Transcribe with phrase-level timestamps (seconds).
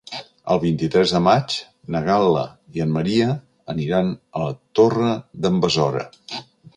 [0.53, 1.57] El vint-i-tres de maig
[1.95, 2.45] na Gal·la
[2.79, 3.27] i en Maria
[3.75, 5.13] aniran a la Torre
[5.45, 6.07] d'en Besora.